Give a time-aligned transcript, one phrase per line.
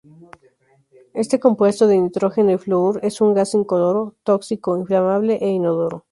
[1.13, 5.99] Este compuesto de nitrógeno y flúor es un gas incoloro, tóxico, inflamable e inodoro.